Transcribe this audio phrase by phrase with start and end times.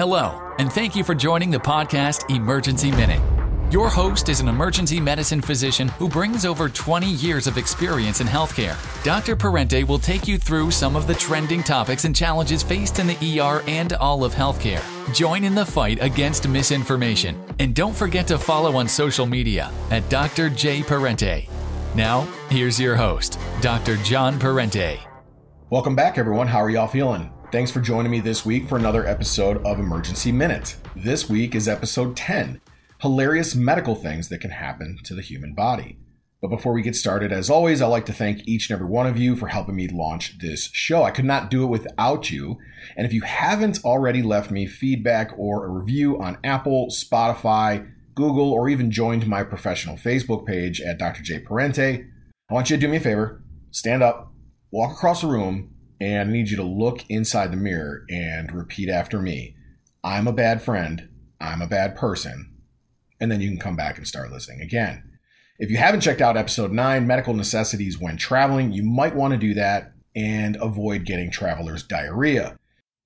[0.00, 3.20] Hello, and thank you for joining the podcast Emergency Minute.
[3.70, 8.26] Your host is an emergency medicine physician who brings over 20 years of experience in
[8.26, 8.78] healthcare.
[9.04, 9.36] Dr.
[9.36, 13.40] Parente will take you through some of the trending topics and challenges faced in the
[13.40, 14.82] ER and all of healthcare.
[15.14, 20.08] Join in the fight against misinformation, and don't forget to follow on social media at
[20.08, 20.48] Dr.
[20.48, 20.82] J.
[20.82, 21.46] Parente.
[21.94, 23.98] Now, here's your host, Dr.
[23.98, 24.98] John Parente.
[25.68, 26.46] Welcome back, everyone.
[26.46, 27.30] How are y'all feeling?
[27.52, 30.76] Thanks for joining me this week for another episode of Emergency Minute.
[30.94, 32.60] This week is episode 10
[33.00, 35.98] hilarious medical things that can happen to the human body.
[36.40, 39.08] But before we get started, as always, I'd like to thank each and every one
[39.08, 41.02] of you for helping me launch this show.
[41.02, 42.56] I could not do it without you.
[42.96, 48.52] And if you haven't already left me feedback or a review on Apple, Spotify, Google,
[48.52, 51.24] or even joined my professional Facebook page at Dr.
[51.24, 51.40] J.
[51.40, 52.04] Parente,
[52.48, 53.42] I want you to do me a favor
[53.72, 54.32] stand up,
[54.70, 58.88] walk across the room, and I need you to look inside the mirror and repeat
[58.88, 59.56] after me
[60.02, 61.08] I'm a bad friend.
[61.40, 62.50] I'm a bad person
[63.20, 65.02] and then you can come back and start listening again.
[65.58, 69.38] If you haven't checked out episode 9, Medical Necessities When Traveling, you might want to
[69.38, 72.56] do that and avoid getting traveler's diarrhea.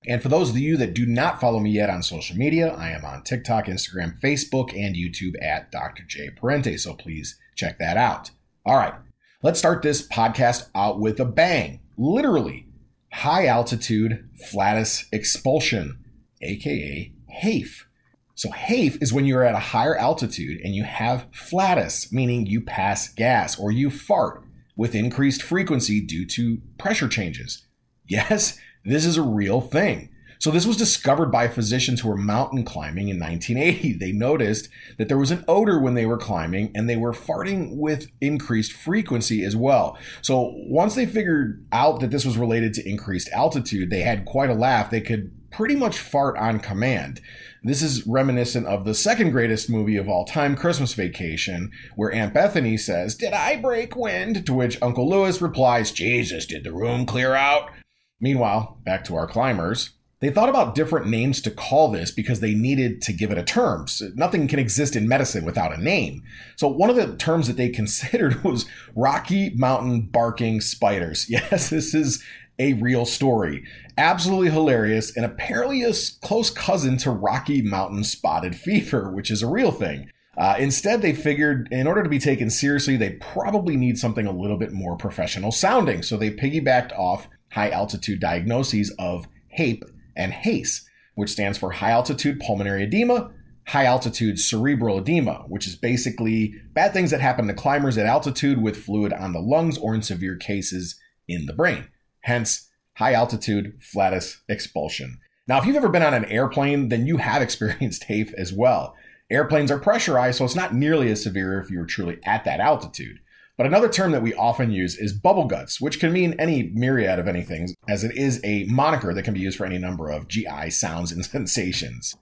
[0.07, 2.91] And for those of you that do not follow me yet on social media, I
[2.91, 6.03] am on TikTok, Instagram, Facebook, and YouTube at Dr.
[6.07, 6.29] J.
[6.29, 8.31] Parente, so please check that out.
[8.65, 8.93] All right,
[9.41, 11.81] let's start this podcast out with a bang.
[11.97, 12.67] Literally,
[13.15, 15.97] high altitude flatus expulsion,
[16.41, 17.87] aka HAFE.
[18.35, 22.59] So HAFE is when you're at a higher altitude and you have flatus, meaning you
[22.59, 24.43] pass gas or you fart
[24.75, 27.65] with increased frequency due to pressure changes.
[28.05, 30.09] Yes, this is a real thing.
[30.39, 33.93] So this was discovered by physicians who were mountain climbing in 1980.
[33.93, 37.77] They noticed that there was an odor when they were climbing and they were farting
[37.77, 39.97] with increased frequency as well.
[40.21, 44.49] So once they figured out that this was related to increased altitude, they had quite
[44.49, 44.89] a laugh.
[44.89, 47.21] They could pretty much fart on command.
[47.63, 52.33] This is reminiscent of the second greatest movie of all time, Christmas Vacation, where Aunt
[52.33, 54.45] Bethany says, Did I break wind?
[54.45, 57.71] To which Uncle Lewis replies, Jesus, did the room clear out?
[58.19, 59.91] Meanwhile, back to our climbers.
[60.25, 63.43] They thought about different names to call this because they needed to give it a
[63.43, 63.85] term.
[64.15, 66.23] Nothing can exist in medicine without a name.
[66.55, 68.65] So one of the terms that they considered was
[68.95, 71.29] Rocky Mountain Barking Spiders.
[71.35, 72.23] Yes, this is
[72.57, 73.65] a real story.
[73.99, 79.47] Absolutely hilarious, and apparently a close cousin to Rocky Mountain Spotted Fever, which is a
[79.47, 80.09] real thing.
[80.39, 84.31] Uh, instead, they figured in order to be taken seriously, they probably need something a
[84.31, 86.01] little bit more professional sounding.
[86.01, 89.83] So they piggybacked off high altitude diagnoses of HAPE
[90.15, 93.31] and HACE, which stands for high altitude pulmonary edema,
[93.67, 98.61] high altitude cerebral edema, which is basically bad things that happen to climbers at altitude
[98.61, 101.87] with fluid on the lungs or in severe cases in the brain
[102.25, 105.19] hence high altitude flatus expulsion.
[105.47, 108.95] Now, if you've ever been on an airplane, then you have experienced HAFE as well.
[109.31, 113.19] Airplanes are pressurized, so it's not nearly as severe if you're truly at that altitude.
[113.57, 117.19] But another term that we often use is bubble guts, which can mean any myriad
[117.19, 120.27] of anything, as it is a moniker that can be used for any number of
[120.27, 122.15] GI sounds and sensations.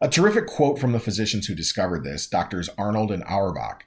[0.00, 3.84] A terrific quote from the physicians who discovered this, Doctors Arnold and Auerbach.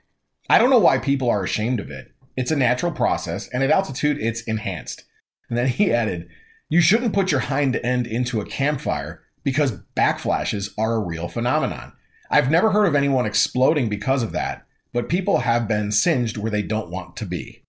[0.49, 2.11] I don't know why people are ashamed of it.
[2.37, 5.03] It's a natural process, and at altitude, it's enhanced.
[5.49, 6.29] And then he added,
[6.69, 11.93] You shouldn't put your hind end into a campfire because backflashes are a real phenomenon.
[12.29, 16.51] I've never heard of anyone exploding because of that, but people have been singed where
[16.51, 17.63] they don't want to be.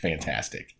[0.00, 0.76] Fantastic.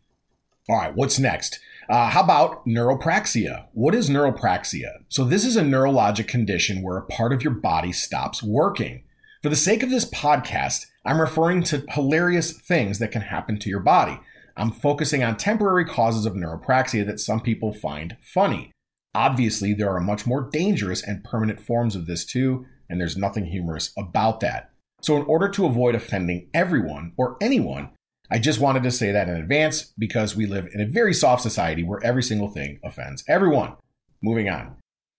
[0.69, 1.59] All right, what's next?
[1.89, 3.67] Uh, how about neuropraxia?
[3.73, 5.03] What is neuropraxia?
[5.09, 9.03] So, this is a neurologic condition where a part of your body stops working.
[9.43, 13.69] For the sake of this podcast, I'm referring to hilarious things that can happen to
[13.71, 14.21] your body.
[14.57, 18.71] I'm focusing on temporary causes of neuropraxia that some people find funny.
[19.15, 23.47] Obviously, there are much more dangerous and permanent forms of this too, and there's nothing
[23.47, 24.71] humorous about that.
[25.03, 27.91] So, in order to avoid offending everyone or anyone,
[28.31, 31.43] I just wanted to say that in advance because we live in a very soft
[31.43, 33.75] society where every single thing offends everyone.
[34.23, 34.77] Moving on.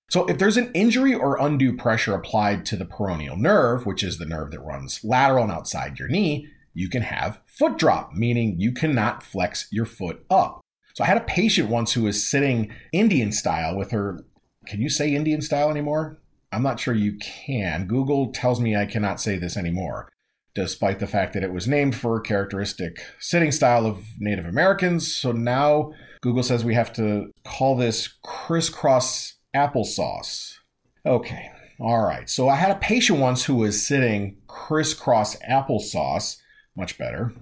[0.10, 4.18] So, if there's an injury or undue pressure applied to the peroneal nerve, which is
[4.18, 8.60] the nerve that runs lateral and outside your knee, you can have foot drop, meaning
[8.60, 10.62] you cannot flex your foot up.
[10.94, 14.24] So I had a patient once who was sitting Indian style with her.
[14.68, 16.19] Can you say Indian style anymore?
[16.51, 17.88] I'm not sure you can.
[17.88, 20.09] Google tells me I cannot say this anymore,
[20.53, 25.13] despite the fact that it was named for a characteristic sitting style of Native Americans.
[25.13, 30.56] So now Google says we have to call this crisscross applesauce.
[31.06, 32.30] Okay, all right.
[32.30, 36.38] So I had a patient once who was sitting crisscross applesauce
[36.75, 37.33] much better,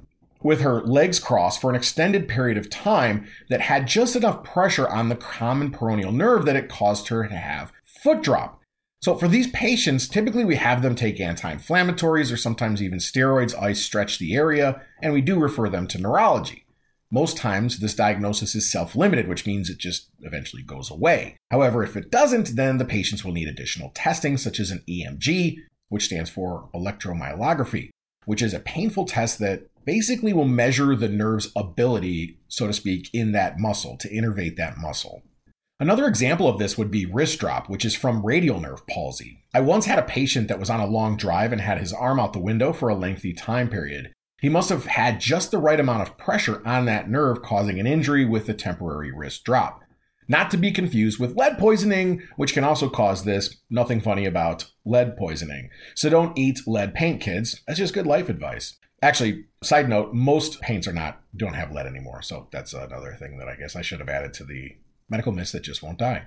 [0.41, 4.87] with her legs crossed for an extended period of time that had just enough pressure
[4.87, 8.58] on the common peroneal nerve that it caused her to have foot drop.
[9.01, 13.81] So for these patients, typically we have them take anti-inflammatories or sometimes even steroids, ice
[13.81, 16.65] stretch the area, and we do refer them to neurology.
[17.11, 21.37] Most times, this diagnosis is self limited, which means it just eventually goes away.
[21.49, 25.57] However, if it doesn't, then the patients will need additional testing, such as an EMG,
[25.87, 27.89] which stands for electromyography,
[28.25, 33.09] which is a painful test that basically will measure the nerve's ability, so to speak,
[33.11, 35.23] in that muscle, to innervate that muscle.
[35.81, 39.45] Another example of this would be wrist drop, which is from radial nerve palsy.
[39.53, 42.19] I once had a patient that was on a long drive and had his arm
[42.19, 44.11] out the window for a lengthy time period.
[44.41, 47.87] He must have had just the right amount of pressure on that nerve, causing an
[47.87, 49.79] injury with a temporary wrist drop.
[50.27, 53.57] Not to be confused with lead poisoning, which can also cause this.
[53.69, 55.69] Nothing funny about lead poisoning.
[55.95, 57.61] So don't eat lead paint, kids.
[57.65, 58.77] That's just good life advice.
[59.01, 62.21] Actually, side note, most paints are not don't have lead anymore.
[62.21, 64.75] So that's another thing that I guess I should have added to the
[65.09, 66.25] medical myths that just won't die.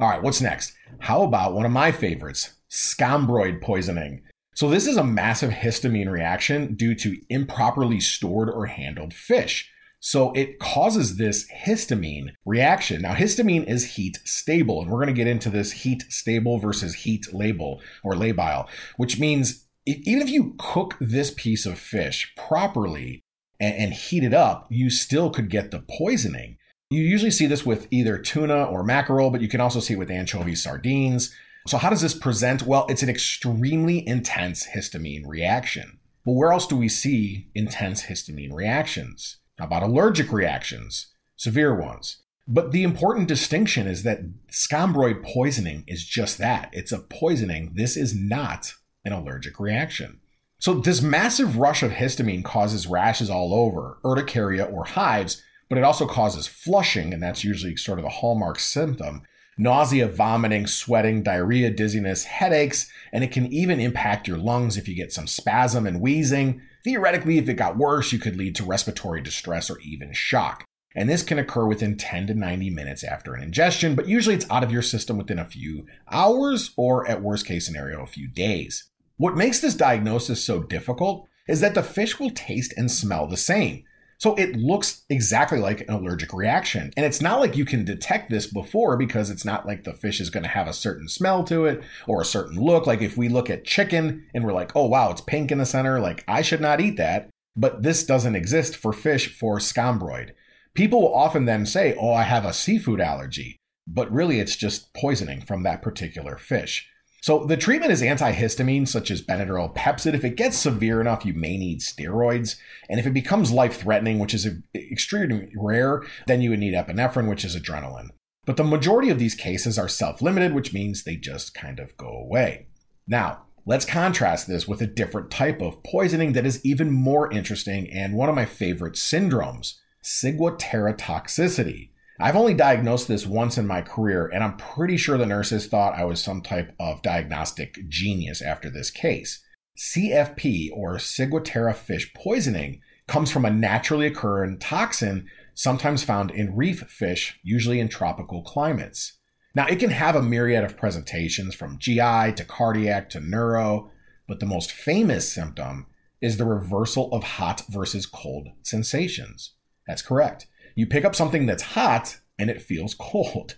[0.00, 0.72] All right, what's next?
[1.00, 4.22] How about one of my favorites, scombroid poisoning?
[4.54, 9.70] So, this is a massive histamine reaction due to improperly stored or handled fish.
[10.00, 13.02] So, it causes this histamine reaction.
[13.02, 16.94] Now, histamine is heat stable, and we're going to get into this heat stable versus
[16.94, 23.24] heat label or labile, which means even if you cook this piece of fish properly
[23.60, 26.56] and, and heat it up, you still could get the poisoning.
[26.92, 29.98] You usually see this with either tuna or mackerel, but you can also see it
[29.98, 31.32] with anchovy sardines.
[31.68, 32.64] So, how does this present?
[32.64, 36.00] Well, it's an extremely intense histamine reaction.
[36.26, 39.36] But where else do we see intense histamine reactions?
[39.56, 41.12] How about allergic reactions?
[41.36, 42.22] Severe ones.
[42.48, 47.70] But the important distinction is that scombroid poisoning is just that it's a poisoning.
[47.76, 50.18] This is not an allergic reaction.
[50.58, 55.40] So, this massive rush of histamine causes rashes all over, urticaria, or hives,
[55.70, 59.22] but it also causes flushing, and that's usually sort of a hallmark symptom
[59.56, 64.94] nausea, vomiting, sweating, diarrhea, dizziness, headaches, and it can even impact your lungs if you
[64.94, 66.62] get some spasm and wheezing.
[66.82, 70.64] Theoretically, if it got worse, you could lead to respiratory distress or even shock.
[70.96, 74.50] And this can occur within 10 to 90 minutes after an ingestion, but usually it's
[74.50, 78.28] out of your system within a few hours or, at worst case scenario, a few
[78.28, 78.88] days.
[79.18, 83.36] What makes this diagnosis so difficult is that the fish will taste and smell the
[83.36, 83.84] same.
[84.20, 86.92] So it looks exactly like an allergic reaction.
[86.94, 90.20] And it's not like you can detect this before because it's not like the fish
[90.20, 92.86] is going to have a certain smell to it or a certain look.
[92.86, 95.64] Like if we look at chicken and we're like, oh, wow, it's pink in the
[95.64, 97.30] center, like I should not eat that.
[97.56, 100.32] But this doesn't exist for fish for scombroid.
[100.74, 103.56] People will often then say, oh, I have a seafood allergy.
[103.86, 106.86] But really, it's just poisoning from that particular fish.
[107.22, 110.14] So the treatment is antihistamine, such as Benadryl Pepcid.
[110.14, 112.56] If it gets severe enough, you may need steroids.
[112.88, 117.44] And if it becomes life-threatening, which is extremely rare, then you would need epinephrine, which
[117.44, 118.08] is adrenaline.
[118.46, 122.08] But the majority of these cases are self-limited, which means they just kind of go
[122.08, 122.68] away.
[123.06, 127.90] Now, let's contrast this with a different type of poisoning that is even more interesting
[127.90, 131.89] and one of my favorite syndromes, ciguatera toxicity.
[132.22, 135.98] I've only diagnosed this once in my career, and I'm pretty sure the nurses thought
[135.98, 139.42] I was some type of diagnostic genius after this case.
[139.78, 146.80] CFP, or Ciguatera fish poisoning, comes from a naturally occurring toxin sometimes found in reef
[146.88, 149.18] fish, usually in tropical climates.
[149.54, 153.90] Now, it can have a myriad of presentations from GI to cardiac to neuro,
[154.28, 155.86] but the most famous symptom
[156.20, 159.54] is the reversal of hot versus cold sensations.
[159.86, 160.46] That's correct.
[160.74, 163.56] You pick up something that's hot and it feels cold.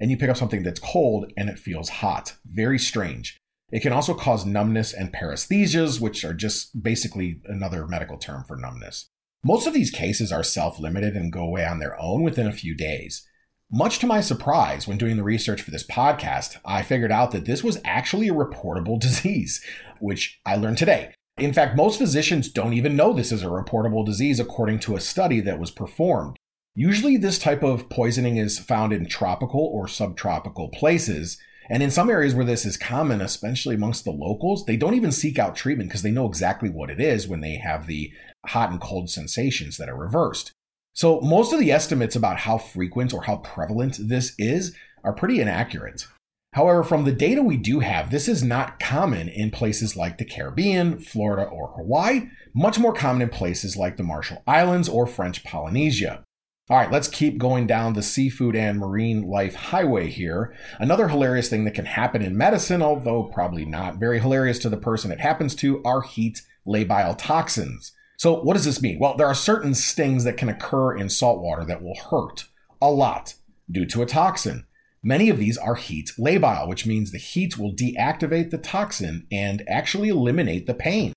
[0.00, 2.36] And you pick up something that's cold and it feels hot.
[2.46, 3.38] Very strange.
[3.70, 8.56] It can also cause numbness and paresthesias, which are just basically another medical term for
[8.56, 9.08] numbness.
[9.44, 12.52] Most of these cases are self limited and go away on their own within a
[12.52, 13.26] few days.
[13.72, 17.44] Much to my surprise, when doing the research for this podcast, I figured out that
[17.44, 19.64] this was actually a reportable disease,
[20.00, 21.14] which I learned today.
[21.38, 25.00] In fact, most physicians don't even know this is a reportable disease according to a
[25.00, 26.36] study that was performed.
[26.74, 31.38] Usually, this type of poisoning is found in tropical or subtropical places.
[31.68, 35.12] And in some areas where this is common, especially amongst the locals, they don't even
[35.12, 38.12] seek out treatment because they know exactly what it is when they have the
[38.46, 40.52] hot and cold sensations that are reversed.
[40.94, 44.74] So, most of the estimates about how frequent or how prevalent this is
[45.04, 46.06] are pretty inaccurate.
[46.52, 50.24] However, from the data we do have, this is not common in places like the
[50.24, 55.44] Caribbean, Florida, or Hawaii, much more common in places like the Marshall Islands or French
[55.44, 56.24] Polynesia.
[56.70, 60.54] All right, let's keep going down the seafood and marine life highway here.
[60.78, 64.76] Another hilarious thing that can happen in medicine, although probably not very hilarious to the
[64.76, 67.90] person it happens to, are heat labile toxins.
[68.18, 69.00] So, what does this mean?
[69.00, 72.44] Well, there are certain stings that can occur in salt water that will hurt
[72.80, 73.34] a lot
[73.68, 74.64] due to a toxin.
[75.02, 79.64] Many of these are heat labile, which means the heat will deactivate the toxin and
[79.66, 81.14] actually eliminate the pain.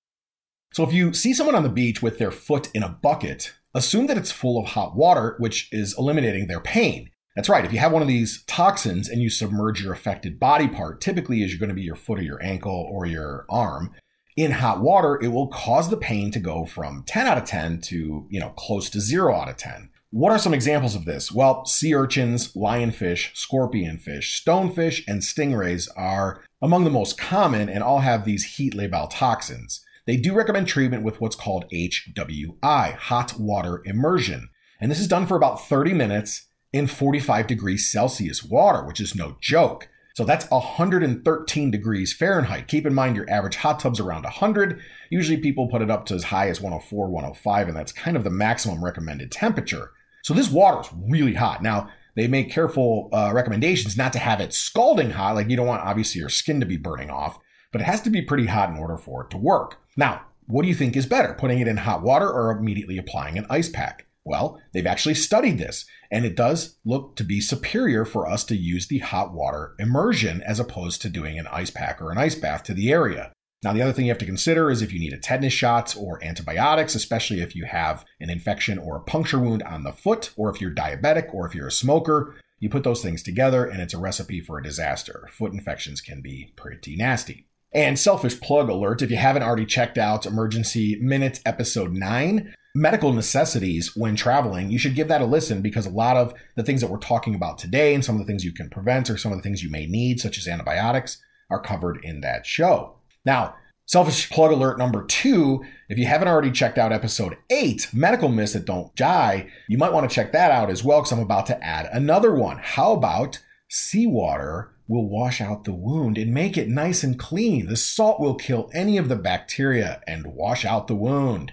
[0.72, 4.06] So if you see someone on the beach with their foot in a bucket, assume
[4.06, 7.10] that it's full of hot water, which is eliminating their pain.
[7.36, 7.64] That's right.
[7.64, 11.42] If you have one of these toxins and you submerge your affected body part, typically
[11.42, 13.92] is you're going to be your foot or your ankle or your arm,
[14.36, 17.80] in hot water, it will cause the pain to go from 10 out of 10
[17.82, 19.90] to, you know, close to 0 out of 10.
[20.10, 21.32] What are some examples of this?
[21.32, 27.98] Well, sea urchins, lionfish, scorpionfish, stonefish, and stingrays are among the most common and all
[28.00, 29.83] have these heat labile toxins.
[30.06, 34.50] They do recommend treatment with what's called HWI, hot water immersion.
[34.80, 39.14] And this is done for about 30 minutes in 45 degrees Celsius water, which is
[39.14, 39.88] no joke.
[40.14, 42.68] So that's 113 degrees Fahrenheit.
[42.68, 44.80] Keep in mind your average hot tub's around 100.
[45.10, 48.22] Usually people put it up to as high as 104, 105, and that's kind of
[48.22, 49.90] the maximum recommended temperature.
[50.22, 51.62] So this water is really hot.
[51.62, 55.34] Now, they make careful uh, recommendations not to have it scalding hot.
[55.34, 57.38] Like you don't want obviously your skin to be burning off,
[57.74, 59.80] but it has to be pretty hot in order for it to work.
[59.96, 63.36] Now, what do you think is better, putting it in hot water or immediately applying
[63.36, 64.06] an ice pack?
[64.24, 68.56] Well, they've actually studied this, and it does look to be superior for us to
[68.56, 72.36] use the hot water immersion as opposed to doing an ice pack or an ice
[72.36, 73.32] bath to the area.
[73.64, 75.96] Now, the other thing you have to consider is if you need a tetanus shot
[75.98, 80.32] or antibiotics, especially if you have an infection or a puncture wound on the foot,
[80.36, 83.82] or if you're diabetic, or if you're a smoker, you put those things together and
[83.82, 85.28] it's a recipe for a disaster.
[85.32, 87.48] Foot infections can be pretty nasty.
[87.74, 93.12] And selfish plug alert if you haven't already checked out Emergency Minutes Episode 9, medical
[93.12, 96.80] necessities when traveling, you should give that a listen because a lot of the things
[96.80, 99.32] that we're talking about today and some of the things you can prevent or some
[99.32, 102.94] of the things you may need, such as antibiotics, are covered in that show.
[103.24, 108.28] Now, selfish plug alert number two if you haven't already checked out episode eight, Medical
[108.28, 111.18] Myths That Don't Die, you might want to check that out as well because I'm
[111.18, 112.58] about to add another one.
[112.62, 117.66] How about seawater will wash out the wound and make it nice and clean?
[117.66, 121.52] The salt will kill any of the bacteria and wash out the wound.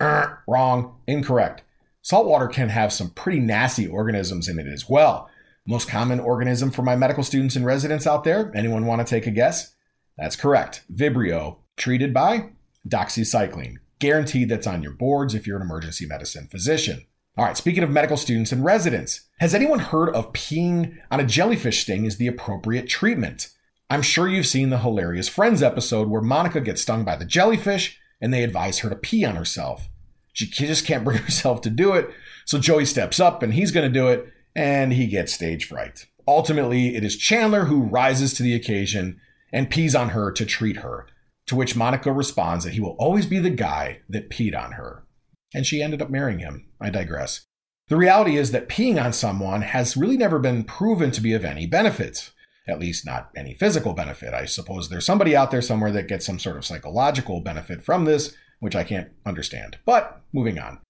[0.00, 1.62] Uh, wrong, incorrect.
[2.02, 5.30] Salt water can have some pretty nasty organisms in it as well.
[5.64, 9.28] Most common organism for my medical students and residents out there, anyone want to take
[9.28, 9.74] a guess?
[10.18, 10.82] That's correct.
[10.92, 12.50] Vibrio, treated by
[12.88, 13.76] doxycycline.
[14.00, 17.06] Guaranteed that's on your boards if you're an emergency medicine physician.
[17.36, 21.26] All right, speaking of medical students and residents, has anyone heard of peeing on a
[21.26, 23.48] jellyfish sting as the appropriate treatment?
[23.90, 27.98] I'm sure you've seen the hilarious Friends episode where Monica gets stung by the jellyfish
[28.20, 29.88] and they advise her to pee on herself.
[30.32, 32.08] She just can't bring herself to do it,
[32.44, 36.06] so Joey steps up and he's going to do it, and he gets stage fright.
[36.28, 39.20] Ultimately, it is Chandler who rises to the occasion
[39.52, 41.08] and pees on her to treat her,
[41.48, 45.04] to which Monica responds that he will always be the guy that peed on her.
[45.52, 46.68] And she ended up marrying him.
[46.80, 47.44] I digress.
[47.88, 51.44] The reality is that peeing on someone has really never been proven to be of
[51.44, 52.30] any benefit,
[52.66, 54.32] at least not any physical benefit.
[54.32, 58.04] I suppose there's somebody out there somewhere that gets some sort of psychological benefit from
[58.04, 59.78] this, which I can't understand.
[59.84, 60.80] But moving on.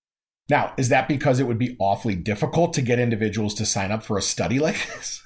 [0.48, 4.02] Now, is that because it would be awfully difficult to get individuals to sign up
[4.02, 5.22] for a study like this?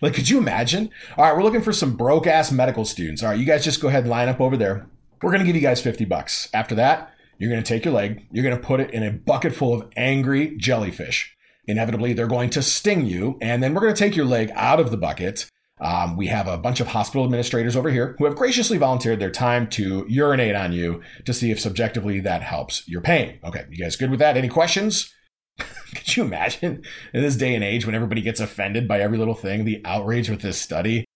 [0.00, 0.90] Like, could you imagine?
[1.18, 3.22] All right, we're looking for some broke ass medical students.
[3.22, 4.86] All right, you guys just go ahead and line up over there.
[5.22, 6.48] We're going to give you guys 50 bucks.
[6.54, 9.10] After that, you're going to take your leg, you're going to put it in a
[9.10, 11.34] bucket full of angry jellyfish.
[11.66, 14.78] Inevitably, they're going to sting you, and then we're going to take your leg out
[14.78, 15.46] of the bucket.
[15.80, 19.30] Um, we have a bunch of hospital administrators over here who have graciously volunteered their
[19.30, 23.40] time to urinate on you to see if subjectively that helps your pain.
[23.42, 24.36] Okay, you guys good with that?
[24.36, 25.14] Any questions?
[25.58, 26.82] Could you imagine
[27.14, 30.28] in this day and age when everybody gets offended by every little thing, the outrage
[30.28, 31.06] with this study?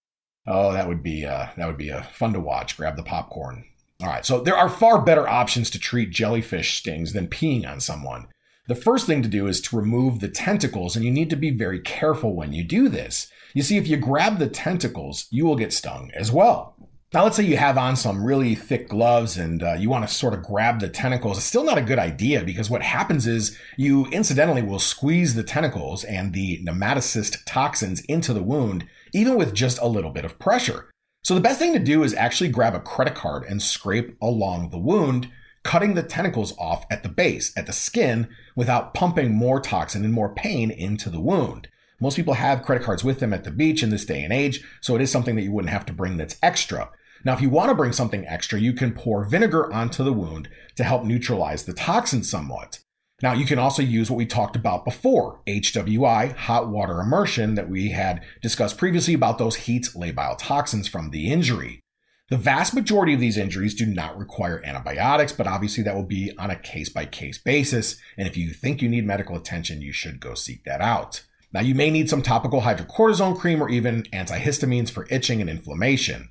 [0.47, 2.79] Oh, that would be uh, that would be uh, fun to watch.
[2.79, 3.65] Grab the popcorn.
[4.03, 7.81] All right, so there are far better options to treat jellyfish stings than peeing on
[7.81, 8.27] someone.
[8.67, 11.51] The first thing to do is to remove the tentacles, and you need to be
[11.51, 13.31] very careful when you do this.
[13.53, 16.75] You see, if you grab the tentacles, you will get stung as well.
[17.13, 20.13] Now, let's say you have on some really thick gloves and uh, you want to
[20.13, 21.39] sort of grab the tentacles.
[21.39, 25.45] It's still not a good idea because what happens is you incidentally will squeeze the
[25.45, 30.41] tentacles and the nematocyst toxins into the wound, even with just a little bit of
[30.41, 30.91] pressure.
[31.25, 34.69] So, the best thing to do is actually grab a credit card and scrape along
[34.69, 35.31] the wound,
[35.63, 40.13] cutting the tentacles off at the base, at the skin, without pumping more toxin and
[40.13, 41.69] more pain into the wound.
[41.99, 44.63] Most people have credit cards with them at the beach in this day and age,
[44.83, 46.91] so it is something that you wouldn't have to bring that's extra.
[47.25, 50.51] Now, if you want to bring something extra, you can pour vinegar onto the wound
[50.77, 52.81] to help neutralize the toxin somewhat.
[53.25, 57.71] Now, you can also use what we talked about before, HWI, hot water immersion, that
[57.71, 61.81] we had discussed previously about those heat labile toxins from the injury.
[62.29, 66.33] The vast majority of these injuries do not require antibiotics, but obviously that will be
[66.39, 67.97] on a case by case basis.
[68.19, 71.25] And if you think you need medical attention, you should go seek that out.
[71.51, 76.29] Now, you may need some topical hydrocortisone cream or even antihistamines for itching and inflammation.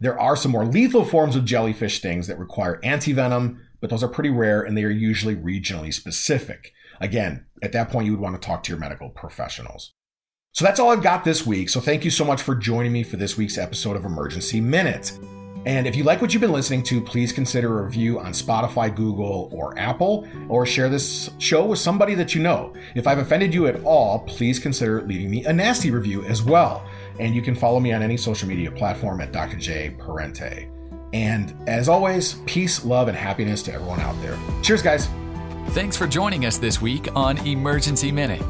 [0.00, 4.08] There are some more lethal forms of jellyfish stings that require antivenom, but those are
[4.08, 6.72] pretty rare and they are usually regionally specific.
[7.02, 9.92] Again, at that point, you would want to talk to your medical professionals.
[10.52, 11.68] So that's all I've got this week.
[11.68, 15.12] So thank you so much for joining me for this week's episode of Emergency Minute.
[15.66, 18.94] And if you like what you've been listening to, please consider a review on Spotify,
[18.96, 22.72] Google, or Apple, or share this show with somebody that you know.
[22.94, 26.88] If I've offended you at all, please consider leaving me a nasty review as well.
[27.20, 29.58] And you can follow me on any social media platform at Dr.
[29.58, 30.73] J Parente.
[31.14, 34.36] And as always, peace, love, and happiness to everyone out there.
[34.62, 35.08] Cheers, guys.
[35.68, 38.42] Thanks for joining us this week on Emergency Minute.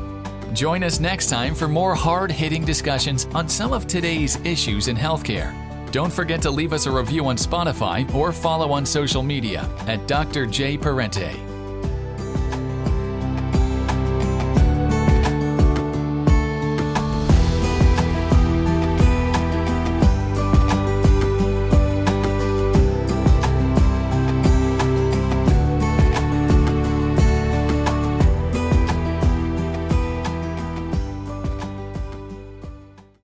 [0.54, 4.96] Join us next time for more hard hitting discussions on some of today's issues in
[4.96, 5.52] healthcare.
[5.92, 10.08] Don't forget to leave us a review on Spotify or follow on social media at
[10.08, 10.46] Dr.
[10.46, 11.43] J Parente.